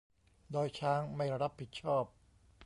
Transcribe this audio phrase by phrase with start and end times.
[0.53, 2.05] ดอยช้างไม่รับผิดชอบ